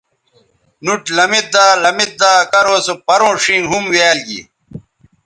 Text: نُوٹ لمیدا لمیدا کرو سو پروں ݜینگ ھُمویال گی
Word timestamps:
نُوٹ 0.83 1.03
لمیدا 1.17 1.65
لمیدا 1.83 2.33
کرو 2.51 2.77
سو 2.85 2.93
پروں 3.05 3.33
ݜینگ 3.43 3.65
ھُمویال 3.71 4.19
گی 4.27 4.41